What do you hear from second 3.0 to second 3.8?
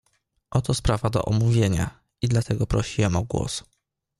o głos."